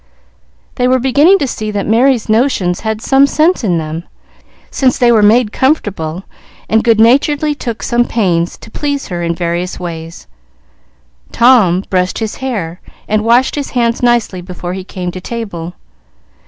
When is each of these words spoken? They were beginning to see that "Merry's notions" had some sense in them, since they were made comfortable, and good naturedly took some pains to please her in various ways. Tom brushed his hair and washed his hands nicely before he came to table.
They 0.77 0.87
were 0.87 0.97
beginning 0.97 1.37
to 1.37 1.47
see 1.47 1.69
that 1.69 1.85
"Merry's 1.85 2.27
notions" 2.27 2.79
had 2.79 3.03
some 3.03 3.27
sense 3.27 3.63
in 3.63 3.77
them, 3.77 4.03
since 4.71 4.97
they 4.97 5.11
were 5.11 5.21
made 5.21 5.51
comfortable, 5.51 6.23
and 6.67 6.83
good 6.83 6.99
naturedly 6.99 7.53
took 7.53 7.83
some 7.83 8.05
pains 8.05 8.57
to 8.57 8.71
please 8.71 9.09
her 9.09 9.21
in 9.21 9.35
various 9.35 9.79
ways. 9.79 10.25
Tom 11.31 11.83
brushed 11.91 12.17
his 12.17 12.37
hair 12.37 12.81
and 13.07 13.23
washed 13.23 13.53
his 13.53 13.69
hands 13.77 14.01
nicely 14.01 14.41
before 14.41 14.73
he 14.73 14.83
came 14.83 15.11
to 15.11 15.21
table. 15.21 15.75